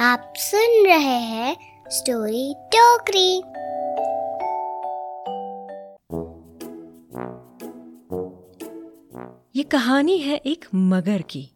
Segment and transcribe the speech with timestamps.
[0.00, 1.56] आप सुन रहे हैं
[1.88, 3.38] स्टोरी टोकरी।
[9.56, 11.50] ये कहानी है एक मगर की,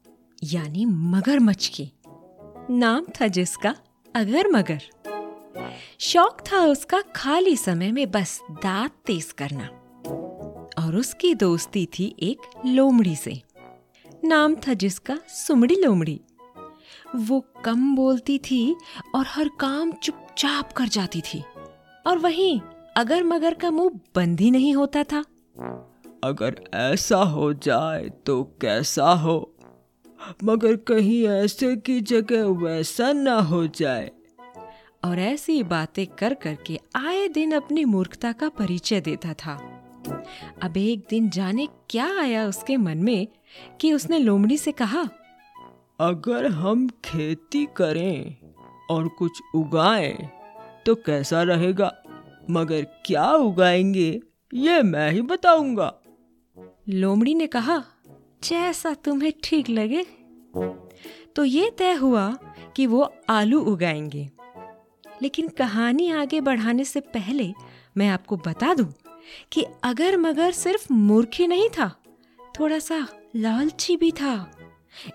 [0.45, 1.93] यानी मगरमच्छ की।
[2.71, 3.77] नाम था जिसका
[4.15, 4.81] अगर मगर।
[5.99, 9.65] शौक था उसका खाली समय में बस दांत तेज करना।
[10.85, 13.43] और उसकी दोस्ती थी एक लोमड़ी से।
[14.25, 16.21] नाम था जिसका सुमड़ी लोमड़ी।
[17.17, 18.77] वो कम बोलती थी
[19.15, 21.43] और हर काम चुपचाप कर जाती थी।
[22.07, 22.61] और वहीं
[22.97, 25.25] अगर मगर का मुँह बंद ही नहीं होता था।
[26.25, 29.55] अगर ऐसा हो जाए तो कैसा हो?
[30.45, 34.11] मगर कहीं ऐसे की जगह वैसा ना हो जाए।
[35.05, 39.55] और ऐसी बातें कर करके आए दिन अपनी मूर्खता का परिचय देता था।
[40.63, 43.29] अब एक दिन जाने क्या आया उसके मन में
[43.81, 45.09] कि उसने लोमड़ी से कहा
[46.01, 48.37] अगर हम खेती करें
[48.91, 50.31] और कुछ उगाएँ
[50.87, 52.03] तो कैसा रहेगा?
[52.51, 54.21] मगर क्या उगाएँगे,
[54.55, 56.01] ये मैं ही बताऊँगा।
[56.89, 57.85] लोमड़ी ने कहा,
[58.45, 60.07] जैसा तुम्हें ठीक लगे।
[61.37, 62.39] तो ये तय हुआ
[62.77, 64.31] कि वो आलू उगाएँगे।
[65.23, 67.53] लेकिन कहानी आगे बढ़ाने से पहले
[67.97, 68.93] मैं आपको बता दूँ
[69.53, 71.97] कि अगर मगर सिर्फ़ मूर्ख नहीं था,
[72.61, 74.51] थोड़ा सा लालची भी था।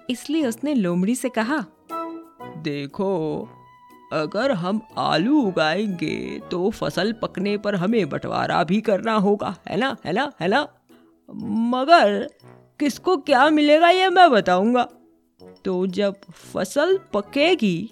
[0.09, 1.65] इसलिए उसने लोमड़ी से कहा,
[2.57, 3.41] देखो,
[4.13, 9.95] अगर हम आलू उगाएँगे तो फ़सल पकने पर हमें बंटवारा भी करना होगा, है ना
[10.05, 10.67] है ना है ना?
[11.69, 12.29] मगर
[12.79, 14.87] किसको क्या मिलेगा ये मैं बताऊँगा।
[15.65, 16.15] तो जब
[16.53, 17.89] फ़सल पकेगी,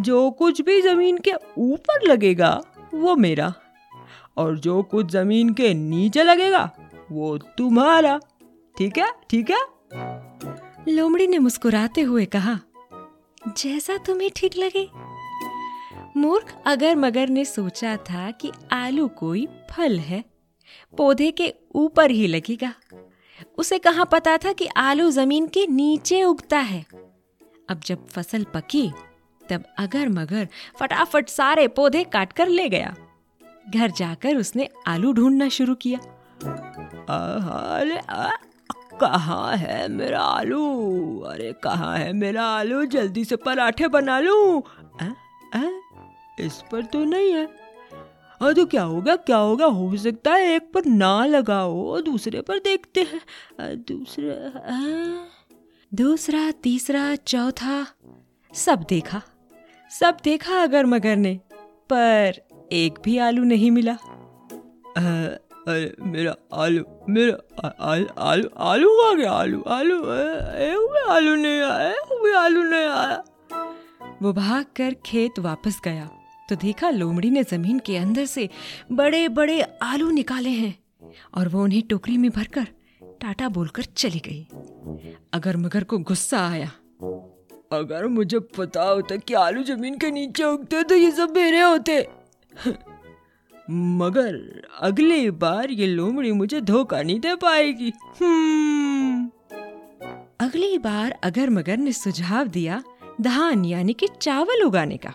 [0.00, 2.60] जो कुछ भी ज़मीन के ऊपर लगेगा,
[2.94, 3.52] वो मेरा,
[4.36, 6.70] और जो कुछ ज़मीन के नीचे लगेगा,
[7.12, 8.20] वो तुम्हारा।
[8.78, 9.60] ठीक है ठीक है?
[10.88, 12.58] लोमड़ी ने मुस्कुराते हुए कहा,
[13.48, 14.88] जैसा तुम्हें ठीक लगे।
[16.16, 20.24] मूर्ख अगर मगर ने सोचा था कि आलू कोई फल है,
[20.98, 22.72] पौधे के ऊपर ही लगेगा।
[23.58, 26.84] उसे कहा पता था कि आलू ज़मीन के नीचे उगता है।
[27.68, 28.90] अब जब फ़सल पकी,
[29.42, 30.48] तब अगर मगर
[30.80, 32.94] फटाफट सारे पौधे काट कर ले गया।
[33.70, 35.98] घर जाकर उसने आलू ढूंढना शुरू किया।
[37.08, 37.98] अरे
[39.00, 40.62] कहाँ है मेरा आलू?
[41.20, 42.84] अरे कहाँ है मेरा आलू?
[42.84, 44.62] जल्दी से पराठे बना लूँ।
[45.02, 45.06] आ,
[45.54, 45.62] आ,
[46.40, 47.44] इस पर तो नहीं है।
[48.40, 49.66] हाँ तो क्या होगा क्या होगा?
[49.66, 53.20] हो सकता है एक पर ना लगाओ दूसरे पर देखते हैं।
[53.60, 55.28] दूसरा
[55.92, 57.86] दूसरा तीसरा चौथा
[58.54, 59.22] सब देखा।
[59.90, 61.40] सब देखा अगर मगर ने
[61.92, 62.40] पर
[62.72, 63.96] एक भी आलू नहीं मिला।
[65.66, 69.96] अरे, मेरा आलू मेरा आलू आलू आलू आ गया, आलू आलू
[70.64, 73.24] एक भी आलू नहीं आया एक भी आलू नहीं आया।
[74.22, 76.08] वो भाग कर खेत वापस गया।
[76.48, 78.48] तो देखा लोमड़ी ने ज़मीन के अंदर से
[78.92, 80.74] बड़े बड़े आलू निकाले हैं
[81.34, 82.66] और वो उन्हें टोकरी में भरकर
[83.20, 84.42] टाटा बोलकर चली गई।
[85.34, 86.70] अगर मगर को गुस्सा आया,
[87.72, 92.00] अगर मुझे पता होता कि आलू ज़मीन के नीचे उगते तो ये सब मेरे होते।
[93.70, 94.34] मगर
[94.80, 99.30] अगली बार ये लोमड़ी मुझे धोखा नहीं दे पाएगी। हम्म।
[100.40, 102.82] अगली बार अगर मगर ने सुझाव दिया
[103.20, 105.12] धान यानी कि चावल उगाने का।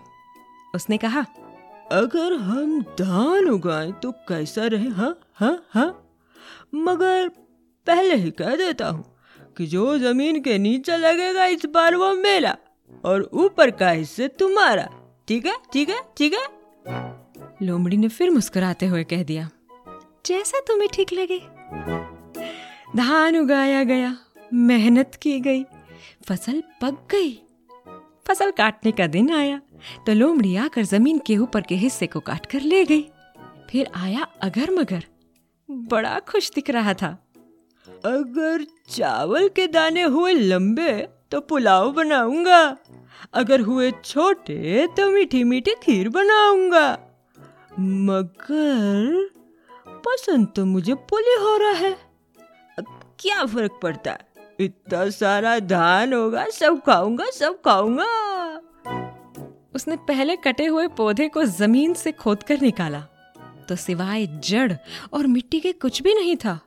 [0.75, 1.25] उसने कहा
[1.91, 5.89] अगर हम धान उगाएँ तो कैसा रहे हाँ हाँ हाँ?
[6.75, 7.29] मगर
[7.87, 9.03] पहले ही कह देता हूँ
[9.57, 12.55] कि जो ज़मीन के नीचे लगेगा इस बार वो मेरा
[13.03, 14.87] और ऊपर का हिस्से तुम्हारा।
[15.27, 16.45] ठीक है ठीक है ठीक है?
[17.61, 19.49] लोमड़ी ने फिर मुस्कुराते हुए कह दिया,
[20.25, 21.39] जैसा तुम्हें ठीक लगे।
[22.97, 24.15] धान उगाया गया,
[24.53, 25.63] मेहनत की गई,
[26.27, 27.31] फ़सल पक गई,
[28.27, 29.59] फ़सल काटने का दिन आया
[30.05, 33.01] तो लोमड़ी आकर ज़मीन के ऊपर के हिस्से को काट कर ले गई।
[33.69, 35.03] फिर आया अगर मगर
[35.69, 37.17] बड़ा खुश दिख रहा था।
[38.05, 40.91] अगर चावल के दाने हुए लंबे
[41.31, 42.61] तो पुलाव बनाऊँगा।
[43.33, 46.87] अगर हुए छोटे तो मीठी मीठी खीर बनाऊँगा।
[47.79, 49.29] मगर
[49.87, 51.93] पसंद तो मुझे पुली हो रहा है।
[52.79, 54.11] अब क्या फ़र्क पड़ता?
[54.11, 54.19] है
[54.59, 58.05] इतना सारा धान होगा, सब खाऊँगा सब खाऊँगा।
[59.75, 62.99] उसने पहले कटे हुए पौधे को ज़मीन से खोदकर निकाला।
[63.69, 64.73] तो सिवाय जड़
[65.13, 66.59] और मिट्टी के कुछ भी नहीं था।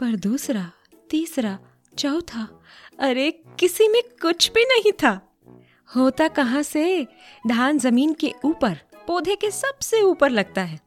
[0.00, 0.70] पर दूसरा,
[1.10, 1.58] तीसरा,
[1.98, 2.60] चौथा,
[2.98, 5.36] अरे किसी में कुछ भी नहीं था।
[5.96, 7.06] होता कहाँ से?
[7.46, 8.78] धान ज़मीन के ऊपर।
[9.08, 10.78] पौधे के सबसे ऊपर लगता है।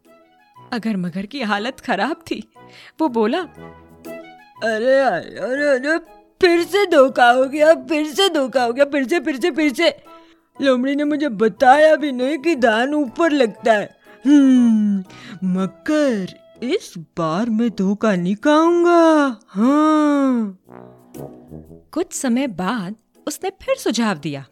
[0.73, 2.43] अगर मगर की हालत खराब थी।
[3.01, 3.39] वो बोला
[4.63, 5.97] अरे अरे अरे
[6.41, 9.73] फिर से धोखा हो गया फिर से धोखा हो गया फिर से फिर से फिर
[9.73, 9.89] से।
[10.61, 13.89] लोमड़ी ने मुझे बताया भी नहीं कि धान ऊपर लगता है।
[14.25, 15.03] हम्म,
[15.43, 16.33] मगर
[16.63, 20.57] इस बार मैं धोखा नहीं खाऊँगा। हाँ।
[21.91, 22.95] कुछ समय बाद
[23.27, 24.45] उसने फिर सुझाव दिया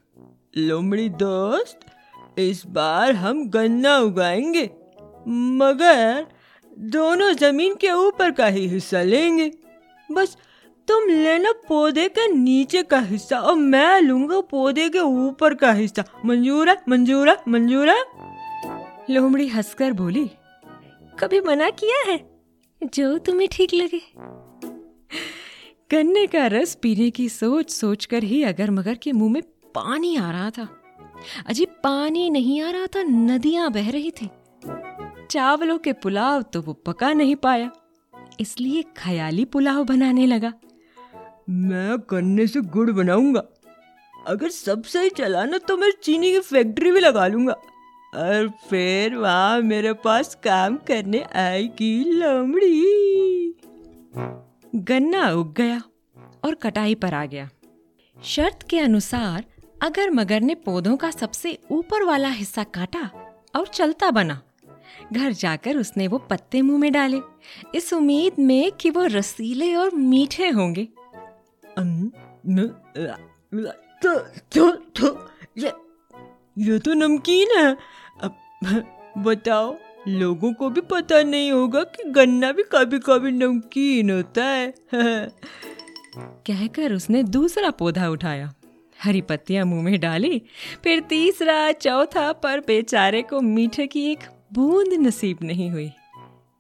[0.58, 1.80] लोमड़ी दोस्त
[2.40, 4.70] इस बार हम गन्ना उगाएँगे,
[5.28, 6.26] मगर
[6.90, 9.52] दोनों ज़मीन के ऊपर का ही हिस्सा लेंगे।
[10.10, 10.38] बस
[10.88, 16.04] तुम लेना पौधे के नीचे का हिस्सा और मैं लूँगा पौधे के ऊपर का हिस्सा।
[16.26, 18.04] मंजूर है मंजूर है मंजूर। है
[19.10, 20.30] लोमड़ी हंसकर बोली,
[21.20, 22.20] कभी मना किया है?
[22.82, 24.02] जो तुम्हें ठीक लगे।
[25.92, 29.42] गन्ने का रस पीने की सोच सोचकर ही अगर मगर के मुँह में
[29.76, 30.68] पानी आ रहा था।
[31.48, 34.30] अजी, पानी नहीं आ रहा था, नदियाँ बह रही थी।
[35.32, 37.72] चावलों के पुलाव तो वो पका नहीं पाया।
[38.40, 40.54] इसलिए ख्याली पुलाव बनाने लगा।
[41.50, 43.44] मैं गन्ने से गुड़ बनाऊँगा।
[44.28, 47.54] अगर सब सही चला ना तो मैं चीनी की फैक्ट्री भी लगा लूँगा।
[48.16, 53.56] और फिर वहाँ मेरे पास काम करने आएगी लोमड़ी।
[54.76, 55.82] गन्ना उग गया
[56.44, 57.50] और कटाई पर आ गया।
[58.18, 59.46] शर्त के अनुसार
[59.82, 63.12] अगर मगर ने पौधों का सबसे ऊपर वाला हिस्सा काटा
[63.56, 64.42] और चलता बना
[65.14, 67.20] घर जाकर उसने वो पत्ते मुँह में डाले।
[67.76, 70.88] इस उम्मीद में कि वो रसीले और मीठे होंगे।
[74.04, 75.72] तो, तो, तो, ये,
[76.58, 77.78] ये तो नमकीन है।
[78.24, 78.36] अब
[79.18, 79.76] बताओ
[80.08, 84.74] लोगों को भी पता नहीं होगा कि गन्ना भी कभी कभी नमकीन होता है।
[86.18, 88.54] कहकर उसने दूसरा पौधा उठाया।
[89.00, 90.42] हरी पत्तियाँ मुँह में डाली,
[90.84, 94.20] फिर तीसरा, चौथा पर बेचारे को मीठे की एक
[94.54, 95.90] बूंद नसीब नहीं हुई,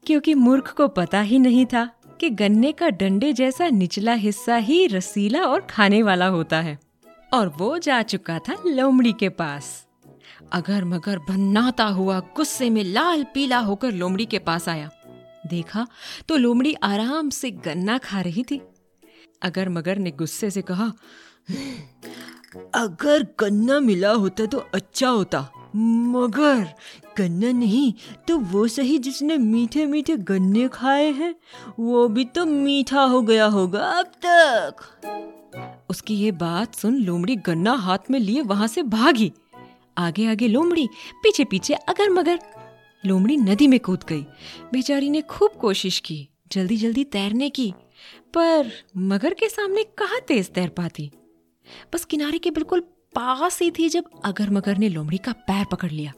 [0.05, 1.89] क्योंकि मूर्ख को पता ही नहीं था
[2.19, 6.77] कि गन्ने का डंडे जैसा निचला हिस्सा ही रसीला और खाने वाला होता है,
[7.33, 9.87] और वो जा चुका था लोमड़ी के पास।
[10.53, 14.89] अगर मगर भन्नाता हुआ गुस्से में लाल पीला होकर लोमड़ी के पास आया।
[15.47, 15.85] देखा
[16.27, 18.61] तो लोमड़ी आराम से गन्ना खा रही थी।
[19.41, 20.91] अगर मगर ने गुस्से से कहा
[22.75, 25.39] अगर गन्ना मिला होता तो अच्छा होता।
[25.75, 26.67] मगर
[27.17, 27.91] गन्ना नहीं
[28.27, 31.33] तो वो सही जिसने मीठे मीठे गन्ने खाए हैं,
[31.79, 37.73] वो भी तो मीठा हो गया होगा अब तक। उसकी ये बात सुन लोमड़ी गन्ना
[37.73, 39.31] हाथ में लिए वहाँ से भागी।
[39.97, 40.87] आगे आगे लोमड़ी
[41.23, 42.39] पीछे पीछे अगर मगर
[43.03, 44.25] लोमड़ी नदी में कूद गई।
[44.73, 47.73] बेचारी ने खूब कोशिश की जल्दी जल्दी तैरने की,
[48.33, 51.09] पर मगर के सामने कहा तेज तैर पाती?
[51.93, 52.79] बस किनारे के बिल्कुल
[53.15, 56.13] पास ही थी जब अगर मगर ने लोमड़ी का पैर पकड़ लिया।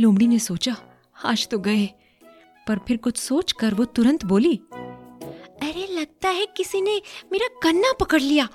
[0.00, 0.76] लोमड़ी ने सोचा,
[1.24, 1.86] आज तो गए।
[2.66, 4.60] पर फिर कुछ सोच कर वो तुरंत बोली,
[5.62, 7.02] अरे, लगता है किसी ने
[7.32, 8.48] मेरा गन्ना पकड़ लिया।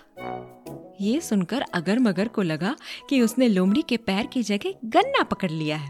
[1.02, 2.76] ये सुनकर अगर मगर को लगा
[3.10, 5.90] कि उसने लोमड़ी के पैर की जगह गन्ना पकड़ लिया है।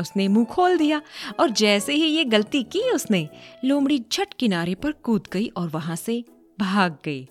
[0.00, 1.02] उसने मुँह खोल दिया
[1.40, 3.28] और जैसे ही ये गलती की उसने,
[3.64, 6.24] लोमड़ी झट किनारे पर कूद गई और वहाँ से
[6.60, 7.28] भाग गई।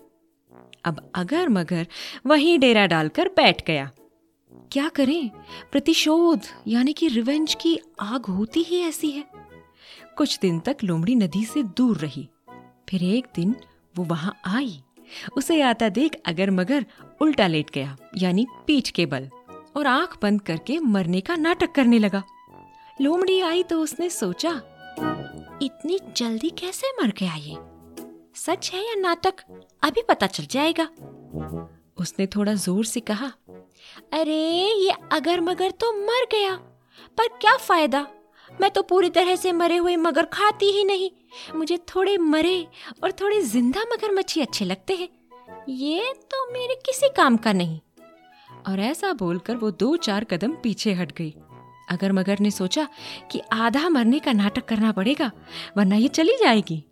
[0.84, 1.86] अब अगर मगर
[2.26, 3.90] वहीं डेरा डालकर बैठ गया।
[4.72, 5.30] क्या करें?
[5.72, 9.24] प्रतिशोध, यानी कि रिवेंज की आग होती ही ऐसी है।
[10.16, 12.28] कुछ दिन तक लोमड़ी नदी से दूर रही।
[12.88, 13.56] फिर एक दिन
[13.96, 14.80] वो वहाँ आई।
[15.36, 16.86] उसे आता देख अगर मगर
[17.20, 19.28] उल्टा लेट गया, यानी पीठ के बल,
[19.76, 22.22] और आँख बंद करके मरने का नाटक करने लगा।
[23.00, 24.50] लोमड़ी आई तो उसने सोचा,
[25.62, 27.73] इतनी जल्दी कैसे मर गया ये?
[28.34, 29.40] सच है या नाटक?
[29.82, 30.88] अभी पता चल जाएगा।
[31.96, 33.30] उसने थोड़ा ज़ोर से कहा
[34.12, 34.36] अरे
[34.76, 36.54] ये अगर मगर तो मर गया।
[37.18, 38.06] पर क्या फ़ायदा?
[38.50, 41.10] मैं तो पूरी तरह से मरे हुए मगर खाती ही नहीं।
[41.54, 42.66] मुझे थोड़े मरे
[43.04, 45.08] और थोड़े ज़िंदा मगरमच्छी अच्छे लगते हैं।
[45.70, 47.80] ये तो मेरे किसी काम का नहीं।
[48.68, 51.34] और ऐसा बोलकर वो दो चार कदम पीछे हट गई।
[51.90, 52.86] अगर मगर ने सोचा
[53.30, 55.30] कि आधा मरने का नाटक करना पड़ेगा
[55.76, 56.82] वरना ये चली जाएगी।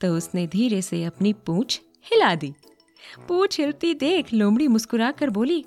[0.00, 2.52] तो उसने धीरे से अपनी पूछ हिला दी।
[3.28, 5.64] पूछ हिलती देख लोमड़ी मुस्कुरा कर बोली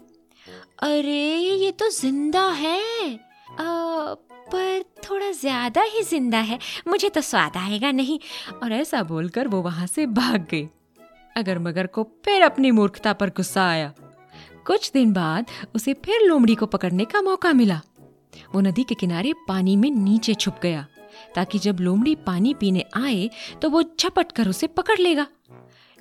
[0.80, 4.14] अरे ये तो ज़िंदा है। आ,
[4.52, 8.20] पर थोड़ा ज़्यादा ही ज़िंदा है। मुझे तो स्वाद आएगा नहीं।
[8.64, 10.68] और ऐसा बोलकर वो वहाँ से भाग गई।
[11.38, 13.94] अगर मगर को फिर अपनी मूर्खता पर गुस्सा आया।
[14.68, 17.82] कुछ दिन बाद उसे फिर लोमड़ी को पकड़ने का मौका मिला।
[18.54, 20.86] वो नदी के किनारे पानी में नीचे छुप गया।
[21.36, 23.30] ताकि जब लोमड़ी पानी पीने आए
[23.62, 25.28] तो वो झपट कर उसे पकड़ लेगा।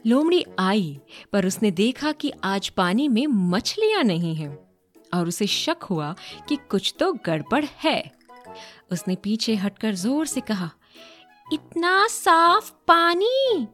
[0.05, 0.99] लोमड़ी आई,
[1.33, 4.57] पर उसने देखा कि आज पानी में मछलियाँ नहीं हैं,
[5.13, 6.15] और उसे शक हुआ
[6.49, 8.03] कि कुछ तो गड़बड़ है।
[8.93, 10.71] उसने पीछे हटकर ज़ोर से कहा,
[11.47, 13.67] इतना साफ़ पानी?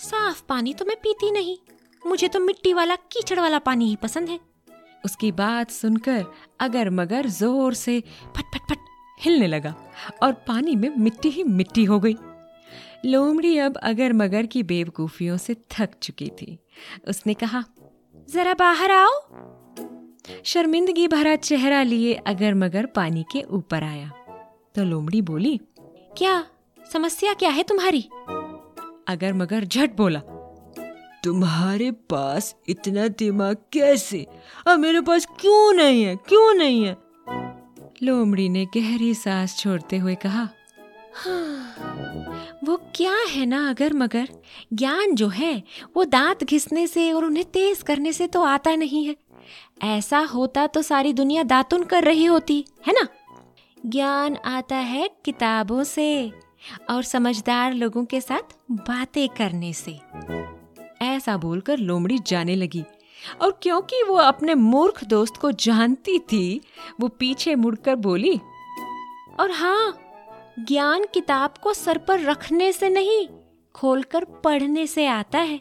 [0.00, 1.56] साफ़ पानी तो मैं पीती नहीं।
[2.02, 4.38] मुझे तो मिट्टी वाला, कीचड़ वाला पानी ही पसंद है।
[5.04, 6.24] उसकी बात सुनकर
[6.60, 8.78] अगर मगर ज़ोर से फट फट फट
[9.20, 9.74] हिलने लगा
[10.22, 12.16] और पानी में मिट्टी ही मिट्टी हो गई।
[13.06, 16.58] लोमड़ी अब अगर मगर की बेवकूफियों से थक चुकी थी।
[17.08, 17.64] उसने कहा,
[18.30, 19.10] जरा बाहर आओ।
[20.44, 24.08] शर्मिंदगी भरा चेहरा लिए अगर मगर पानी के ऊपर आया।
[24.74, 25.60] तो लोमड़ी बोली,
[26.18, 26.46] क्या
[26.92, 28.02] समस्या क्या है तुम्हारी?
[29.08, 30.20] अगर मगर झट बोला,
[31.24, 34.26] तुम्हारे पास इतना दिमाग कैसे?
[34.68, 36.16] और मेरे पास क्यों नहीं है?
[36.16, 36.96] क्यों नहीं है?
[38.02, 40.48] लोमड़ी ने गहरी सांस छोड़ते हुए कहा
[41.14, 44.28] हाँ, वो क्या है ना अगर मगर?
[44.72, 45.62] ज्ञान जो है
[45.96, 49.16] वो दांत घिसने से और उन्हें तेज करने से तो आता नहीं है।
[49.82, 53.06] ऐसा होता तो सारी दुनिया दातुन कर रही होती है ना?
[53.86, 56.32] ज्ञान आता है किताबों से
[56.90, 59.98] और समझदार लोगों के साथ बातें करने से।
[61.02, 62.84] ऐसा बोलकर लोमड़ी जाने लगी।
[63.42, 66.60] और क्योंकि वो अपने मूर्ख दोस्त को जानती थी,
[67.00, 68.40] वो पीछे मुड़कर बोली,
[69.40, 69.94] और हाँ
[70.58, 73.26] ज्ञान किताब को सर पर रखने से नहीं,
[73.74, 75.60] खोलकर पढ़ने से आता है।